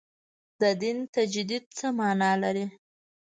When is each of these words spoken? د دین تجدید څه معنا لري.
د 0.61 0.63
دین 0.81 0.97
تجدید 1.15 1.65
څه 1.77 1.87
معنا 1.97 2.31
لري. 2.43 2.65